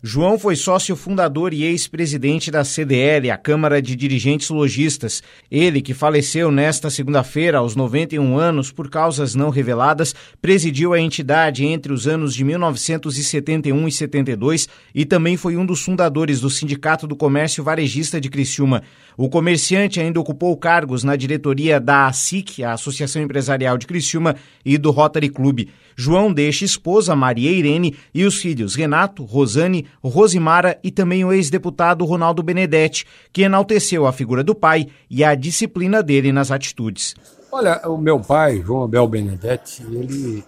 João 0.00 0.38
foi 0.38 0.54
sócio 0.54 0.94
fundador 0.94 1.52
e 1.52 1.64
ex-presidente 1.64 2.52
da 2.52 2.62
CDL, 2.62 3.32
a 3.32 3.36
Câmara 3.36 3.82
de 3.82 3.96
Dirigentes 3.96 4.48
Logistas. 4.48 5.24
Ele, 5.50 5.82
que 5.82 5.92
faleceu 5.92 6.52
nesta 6.52 6.88
segunda-feira 6.88 7.58
aos 7.58 7.74
91 7.74 8.38
anos 8.38 8.70
por 8.70 8.88
causas 8.88 9.34
não 9.34 9.50
reveladas, 9.50 10.14
presidiu 10.40 10.92
a 10.92 11.00
entidade 11.00 11.66
entre 11.66 11.92
os 11.92 12.06
anos 12.06 12.32
de 12.32 12.44
1971 12.44 13.88
e 13.88 13.90
72 13.90 14.68
e 14.94 15.04
também 15.04 15.36
foi 15.36 15.56
um 15.56 15.66
dos 15.66 15.82
fundadores 15.82 16.40
do 16.40 16.48
Sindicato 16.48 17.04
do 17.04 17.16
Comércio 17.16 17.64
Varejista 17.64 18.20
de 18.20 18.30
Criciúma. 18.30 18.84
O 19.16 19.28
comerciante 19.28 19.98
ainda 19.98 20.20
ocupou 20.20 20.56
cargos 20.56 21.02
na 21.02 21.16
diretoria 21.16 21.80
da 21.80 22.06
ASIC, 22.06 22.62
a 22.62 22.74
Associação 22.74 23.20
Empresarial 23.20 23.76
de 23.76 23.84
Criciúma, 23.84 24.36
e 24.64 24.78
do 24.78 24.92
Rotary 24.92 25.28
Club. 25.28 25.66
João 25.96 26.32
deixa 26.32 26.64
esposa 26.64 27.16
Maria 27.16 27.50
Irene 27.50 27.96
e 28.14 28.24
os 28.24 28.36
filhos 28.36 28.76
Renato, 28.76 29.24
Rosane, 29.24 29.87
Rosimara 30.02 30.78
e 30.82 30.90
também 30.90 31.24
o 31.24 31.32
ex-deputado 31.32 32.04
Ronaldo 32.04 32.42
Benedetti, 32.42 33.06
que 33.32 33.42
enalteceu 33.42 34.06
a 34.06 34.12
figura 34.12 34.42
do 34.44 34.54
pai 34.54 34.88
e 35.10 35.24
a 35.24 35.34
disciplina 35.34 36.02
dele 36.02 36.32
nas 36.32 36.50
atitudes. 36.50 37.14
Olha, 37.50 37.80
o 37.88 37.96
meu 37.96 38.20
pai, 38.20 38.62
João 38.64 38.84
Abel 38.84 39.08
Benedetti, 39.08 39.82
ele 39.82 40.44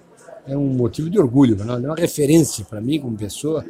é 0.47 0.57
um 0.57 0.69
motivo 0.69 1.09
de 1.09 1.19
orgulho, 1.19 1.57
né? 1.57 1.75
ele 1.75 1.87
é 1.87 1.89
uma 1.89 1.97
referência 1.97 2.65
para 2.65 2.81
mim 2.81 3.01
como 3.01 3.17
pessoa. 3.17 3.65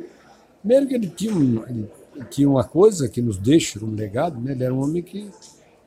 Primeiro 0.61 0.87
que 0.87 0.95
ele 0.95 1.07
tinha, 1.09 1.35
um, 1.35 1.65
ele 1.67 1.89
tinha 2.29 2.49
uma 2.49 2.65
coisa 2.65 3.09
que 3.09 3.23
nos 3.23 3.39
deixa 3.39 3.83
um 3.85 3.95
legado, 3.95 4.41
né? 4.41 4.53
ele 4.53 4.65
era 4.65 4.75
um 4.75 4.83
homem 4.83 5.03
que 5.03 5.31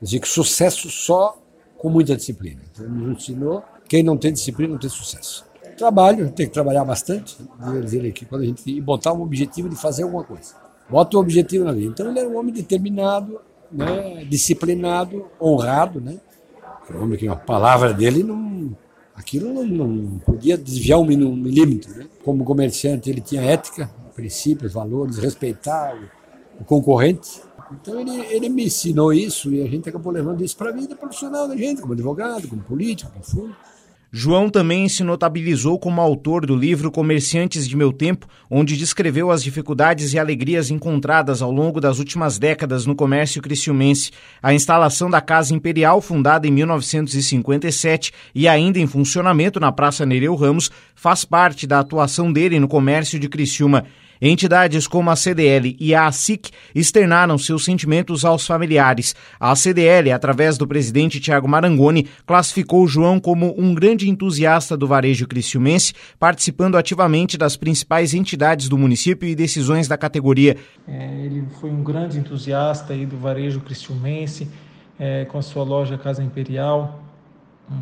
dizia 0.02 0.20
que 0.20 0.28
sucesso 0.28 0.90
só 0.90 1.38
com 1.78 1.90
muita 1.90 2.16
disciplina. 2.16 2.62
Então, 2.72 2.86
ele 2.86 2.94
nos 2.94 3.18
ensinou, 3.18 3.64
quem 3.90 4.04
não 4.04 4.18
tem 4.18 4.32
disciplina 4.32 4.72
não 4.72 4.80
tem 4.80 4.90
sucesso. 4.90 5.46
Trabalho, 5.78 6.32
tem 6.32 6.48
que 6.48 6.54
trabalhar 6.54 6.86
bastante. 6.86 7.38
Dizer 7.82 8.08
aqui, 8.08 8.26
quando 8.26 8.42
a 8.42 8.46
gente 8.46 8.82
botar 8.82 9.14
um 9.14 9.22
objetivo 9.22 9.70
de 9.70 9.76
fazer 9.76 10.04
alguma 10.04 10.24
coisa. 10.24 10.56
Bota 10.90 11.18
um 11.18 11.20
objetivo 11.20 11.66
na 11.66 11.72
vida. 11.72 11.92
Então 11.92 12.10
ele 12.10 12.20
era 12.20 12.30
um 12.30 12.38
homem 12.38 12.54
determinado, 12.54 13.40
né, 13.72 14.26
disciplinado, 14.26 15.26
honrado, 15.42 16.00
né? 16.00 16.20
Um 16.94 17.04
homem 17.04 17.18
que 17.18 17.28
a 17.28 17.36
palavra 17.36 17.94
dele 17.94 18.24
não. 18.24 18.76
Aquilo 19.16 19.54
não, 19.54 19.64
não 19.64 20.20
podia 20.20 20.58
desviar 20.58 21.00
um 21.00 21.06
milímetro. 21.06 21.94
Né? 21.96 22.08
Como 22.24 22.44
comerciante, 22.44 23.10
ele 23.10 23.22
tinha 23.22 23.44
ética, 23.44 23.90
princípios, 24.16 24.74
valores, 24.74 25.18
respeitar 25.18 25.96
o 26.60 26.66
concorrente. 26.66 27.42
Então 27.72 28.00
ele, 28.00 28.12
ele 28.26 28.50
me 28.50 28.66
ensinou 28.66 29.14
isso 29.14 29.54
e 29.54 29.62
a 29.62 29.68
gente 29.68 29.88
acabou 29.90 30.12
levando 30.12 30.44
isso 30.44 30.56
para 30.58 30.70
a 30.70 30.74
vida 30.74 30.96
profissional 30.96 31.48
da 31.48 31.56
gente, 31.56 31.82
como 31.82 31.94
advogado, 31.94 32.48
como 32.48 32.62
político, 32.62 33.12
como 33.12 33.24
fundo. 33.24 33.56
João 34.16 34.48
também 34.48 34.88
se 34.88 35.04
notabilizou 35.04 35.80
como 35.80 36.00
autor 36.00 36.46
do 36.46 36.56
livro 36.56 36.92
Comerciantes 36.92 37.68
de 37.68 37.76
Meu 37.76 37.92
Tempo, 37.92 38.28
onde 38.48 38.78
descreveu 38.78 39.32
as 39.32 39.42
dificuldades 39.42 40.14
e 40.14 40.20
alegrias 40.20 40.70
encontradas 40.70 41.42
ao 41.42 41.52
longo 41.52 41.82
das 41.82 41.98
últimas 41.98 42.38
décadas 42.38 42.86
no 42.86 42.94
comércio 42.94 43.42
criciumense. 43.42 44.12
A 44.40 44.54
instalação 44.54 45.10
da 45.10 45.20
Casa 45.20 45.56
Imperial, 45.56 46.00
fundada 46.00 46.48
em 46.48 46.52
1957 46.52 48.14
e 48.36 48.48
ainda 48.48 48.78
em 48.78 48.86
funcionamento 48.86 49.60
na 49.60 49.72
Praça 49.72 50.06
Nereu 50.06 50.36
Ramos, 50.36 50.70
faz 50.94 51.26
parte 51.26 51.66
da 51.66 51.80
atuação 51.80 52.32
dele 52.32 52.60
no 52.60 52.68
comércio 52.68 53.20
de 53.20 53.28
Criciúma. 53.28 53.84
Entidades 54.22 54.88
como 54.88 55.10
a 55.10 55.16
CDL 55.16 55.76
e 55.80 55.94
a 55.94 56.08
ASIC 56.08 56.52
externaram 56.74 57.38
seus 57.38 57.66
sentimentos 57.66 58.24
aos 58.24 58.46
familiares. 58.46 59.16
A 59.40 59.56
CDL, 59.56 60.12
através 60.12 60.58
do 60.58 60.68
presidente 60.68 61.20
Tiago 61.20 61.48
Marangoni, 61.48 62.08
classificou 62.26 62.88
João 62.88 63.20
como 63.20 63.54
um 63.58 63.74
grande 63.74 64.10
entusiasta 64.10 64.78
do 64.78 64.88
varejo 64.88 65.28
criciumense, 65.28 65.94
participando 66.20 66.78
ativamente 66.78 67.38
das 67.38 67.58
principais 67.58 68.14
entidades 68.14 68.70
do 68.70 68.78
município 68.78 69.28
e 69.28 69.36
decisões 69.36 69.88
da 69.88 69.98
categoria. 69.98 70.58
É, 70.88 71.26
ele 71.26 71.46
foi 71.60 71.70
um 71.70 71.84
grande 71.84 72.18
entusiasta 72.18 72.94
aí 72.94 73.06
do 73.06 73.18
varejo 73.18 73.60
criciumense, 73.62 74.48
é, 75.00 75.26
com 75.26 75.38
a 75.38 75.42
sua 75.42 75.64
loja 75.64 75.98
Casa 75.98 76.24
Imperial. 76.24 77.04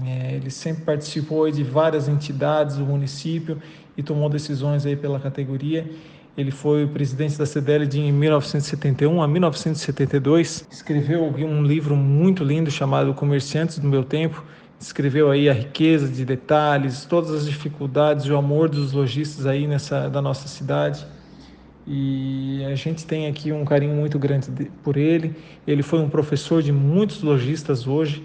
É, 0.05 0.35
ele 0.35 0.49
sempre 0.49 0.83
participou 0.83 1.49
de 1.51 1.63
várias 1.63 2.07
entidades 2.07 2.77
do 2.77 2.85
município 2.85 3.61
e 3.97 4.03
tomou 4.03 4.29
decisões 4.29 4.85
aí 4.85 4.95
pela 4.95 5.19
categoria. 5.19 5.89
Ele 6.37 6.51
foi 6.51 6.87
presidente 6.87 7.37
da 7.37 7.45
CDL 7.45 7.85
de 7.85 7.99
1971 7.99 9.21
a 9.21 9.27
1972. 9.27 10.65
Escreveu 10.71 11.23
um 11.23 11.61
livro 11.61 11.95
muito 11.95 12.43
lindo 12.43 12.71
chamado 12.71 13.13
Comerciantes 13.13 13.79
do 13.79 13.87
Meu 13.87 14.03
Tempo. 14.03 14.43
Escreveu 14.79 15.29
aí 15.29 15.49
a 15.49 15.53
riqueza 15.53 16.07
de 16.07 16.23
detalhes, 16.23 17.05
todas 17.05 17.31
as 17.31 17.45
dificuldades, 17.45 18.27
o 18.27 18.35
amor 18.37 18.69
dos 18.69 18.93
lojistas 18.93 19.45
aí 19.45 19.67
nessa 19.67 20.09
da 20.09 20.21
nossa 20.21 20.47
cidade. 20.47 21.05
E 21.85 22.63
a 22.65 22.75
gente 22.75 23.05
tem 23.05 23.27
aqui 23.27 23.51
um 23.51 23.65
carinho 23.65 23.93
muito 23.93 24.17
grande 24.17 24.49
por 24.81 24.95
ele. 24.95 25.35
Ele 25.67 25.83
foi 25.83 25.99
um 25.99 26.09
professor 26.09 26.63
de 26.63 26.71
muitos 26.71 27.21
lojistas 27.21 27.85
hoje. 27.85 28.23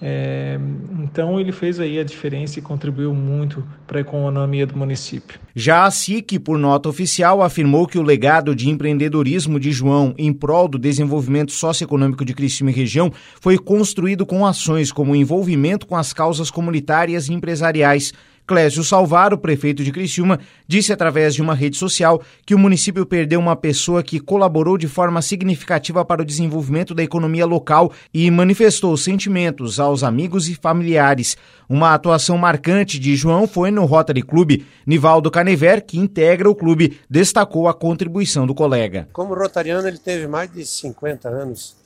É, 0.00 0.58
então 1.02 1.40
ele 1.40 1.52
fez 1.52 1.80
aí 1.80 1.98
a 1.98 2.04
diferença 2.04 2.58
e 2.58 2.62
contribuiu 2.62 3.14
muito 3.14 3.64
para 3.86 3.98
a 3.98 4.00
economia 4.00 4.66
do 4.66 4.76
município. 4.76 5.40
Já 5.54 5.84
a 5.84 5.90
SIC, 5.90 6.38
por 6.38 6.58
nota 6.58 6.88
oficial, 6.88 7.42
afirmou 7.42 7.86
que 7.86 7.98
o 7.98 8.02
legado 8.02 8.54
de 8.54 8.68
empreendedorismo 8.68 9.58
de 9.58 9.72
João 9.72 10.14
em 10.18 10.32
prol 10.32 10.68
do 10.68 10.78
desenvolvimento 10.78 11.52
socioeconômico 11.52 12.24
de 12.24 12.34
Criciúma 12.34 12.70
e 12.70 12.74
região 12.74 13.10
foi 13.40 13.56
construído 13.58 14.26
com 14.26 14.44
ações 14.44 14.92
como 14.92 15.16
envolvimento 15.16 15.86
com 15.86 15.96
as 15.96 16.12
causas 16.12 16.50
comunitárias 16.50 17.28
e 17.28 17.32
empresariais 17.32 18.12
Clésio 18.46 18.84
Salvaro, 18.84 19.36
prefeito 19.36 19.82
de 19.82 19.90
Criciúma, 19.90 20.38
disse 20.68 20.92
através 20.92 21.34
de 21.34 21.42
uma 21.42 21.54
rede 21.54 21.76
social 21.76 22.22
que 22.44 22.54
o 22.54 22.58
município 22.58 23.04
perdeu 23.04 23.40
uma 23.40 23.56
pessoa 23.56 24.02
que 24.02 24.20
colaborou 24.20 24.78
de 24.78 24.86
forma 24.86 25.20
significativa 25.20 26.04
para 26.04 26.22
o 26.22 26.24
desenvolvimento 26.24 26.94
da 26.94 27.02
economia 27.02 27.44
local 27.44 27.92
e 28.14 28.30
manifestou 28.30 28.96
sentimentos 28.96 29.80
aos 29.80 30.04
amigos 30.04 30.48
e 30.48 30.54
familiares. 30.54 31.36
Uma 31.68 31.94
atuação 31.94 32.38
marcante 32.38 32.98
de 32.98 33.16
João 33.16 33.48
foi 33.48 33.70
no 33.70 33.84
Rotary 33.84 34.22
Club. 34.22 34.62
Nivaldo 34.86 35.30
Canever, 35.30 35.84
que 35.84 35.98
integra 35.98 36.48
o 36.48 36.54
clube, 36.54 37.00
destacou 37.10 37.66
a 37.66 37.74
contribuição 37.74 38.46
do 38.46 38.54
colega. 38.54 39.08
Como 39.12 39.34
rotariano, 39.34 39.88
ele 39.88 39.98
teve 39.98 40.28
mais 40.28 40.52
de 40.52 40.64
50 40.64 41.28
anos 41.28 41.85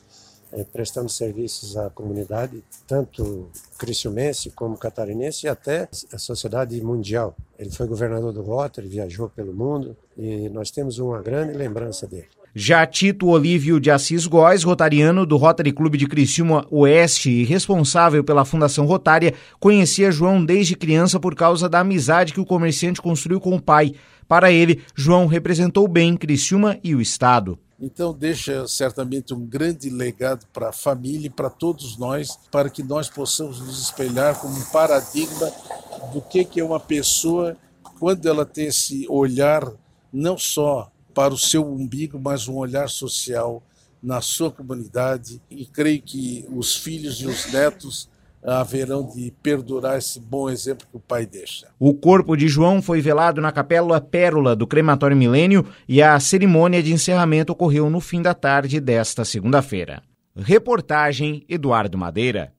é, 0.52 0.64
prestando 0.64 1.08
serviços 1.08 1.76
à 1.76 1.90
comunidade, 1.90 2.62
tanto 2.86 3.48
criciumense 3.78 4.50
como 4.50 4.76
catarinense 4.76 5.46
e 5.46 5.48
até 5.48 5.88
a 6.12 6.18
sociedade 6.18 6.80
mundial. 6.82 7.36
Ele 7.58 7.70
foi 7.70 7.86
governador 7.86 8.32
do 8.32 8.42
Rotary, 8.42 8.88
viajou 8.88 9.28
pelo 9.28 9.52
mundo 9.52 9.96
e 10.16 10.48
nós 10.48 10.70
temos 10.70 10.98
uma 10.98 11.20
grande 11.22 11.52
lembrança 11.52 12.06
dele. 12.06 12.28
Já 12.52 12.84
Tito 12.84 13.28
Olívio 13.28 13.78
de 13.78 13.92
Assis 13.92 14.26
Góes, 14.26 14.64
rotariano 14.64 15.24
do 15.24 15.36
Rotary 15.36 15.70
Clube 15.70 15.96
de 15.96 16.08
Criciúma 16.08 16.66
Oeste 16.68 17.30
e 17.30 17.44
responsável 17.44 18.24
pela 18.24 18.44
Fundação 18.44 18.86
Rotária, 18.86 19.34
conhecia 19.60 20.10
João 20.10 20.44
desde 20.44 20.74
criança 20.74 21.20
por 21.20 21.36
causa 21.36 21.68
da 21.68 21.78
amizade 21.78 22.32
que 22.32 22.40
o 22.40 22.44
comerciante 22.46 23.00
construiu 23.00 23.40
com 23.40 23.54
o 23.54 23.62
pai. 23.62 23.94
Para 24.26 24.50
ele, 24.50 24.82
João 24.96 25.26
representou 25.26 25.86
bem 25.86 26.16
Criciúma 26.16 26.76
e 26.82 26.92
o 26.92 27.00
Estado. 27.00 27.56
Então, 27.80 28.12
deixa 28.12 28.68
certamente 28.68 29.32
um 29.32 29.46
grande 29.46 29.88
legado 29.88 30.46
para 30.52 30.68
a 30.68 30.72
família 30.72 31.28
e 31.28 31.30
para 31.30 31.48
todos 31.48 31.96
nós, 31.96 32.38
para 32.50 32.68
que 32.68 32.82
nós 32.82 33.08
possamos 33.08 33.58
nos 33.58 33.80
espelhar 33.80 34.38
como 34.38 34.54
um 34.54 34.64
paradigma 34.66 35.50
do 36.12 36.20
que 36.20 36.60
é 36.60 36.64
uma 36.64 36.78
pessoa 36.78 37.56
quando 37.98 38.26
ela 38.26 38.44
tem 38.44 38.66
esse 38.66 39.06
olhar 39.08 39.70
não 40.12 40.36
só 40.36 40.90
para 41.14 41.32
o 41.32 41.38
seu 41.38 41.66
umbigo, 41.66 42.18
mas 42.18 42.48
um 42.48 42.56
olhar 42.56 42.88
social 42.88 43.62
na 44.02 44.20
sua 44.20 44.50
comunidade. 44.50 45.40
E 45.50 45.64
creio 45.64 46.02
que 46.02 46.46
os 46.50 46.76
filhos 46.76 47.20
e 47.20 47.26
os 47.26 47.50
netos 47.52 48.08
haverão 48.42 49.06
de 49.06 49.32
perdurar 49.42 49.98
esse 49.98 50.18
bom 50.18 50.48
exemplo 50.48 50.86
que 50.90 50.96
o 50.96 51.00
pai 51.00 51.26
deixa. 51.26 51.68
O 51.78 51.94
corpo 51.94 52.36
de 52.36 52.48
João 52.48 52.80
foi 52.80 53.00
velado 53.00 53.40
na 53.40 53.52
Capela 53.52 54.00
Pérola 54.00 54.56
do 54.56 54.66
Crematório 54.66 55.16
Milênio 55.16 55.66
e 55.88 56.02
a 56.02 56.18
cerimônia 56.18 56.82
de 56.82 56.92
encerramento 56.92 57.52
ocorreu 57.52 57.90
no 57.90 58.00
fim 58.00 58.22
da 58.22 58.34
tarde 58.34 58.80
desta 58.80 59.24
segunda-feira. 59.24 60.02
Reportagem 60.36 61.44
Eduardo 61.48 61.98
Madeira. 61.98 62.52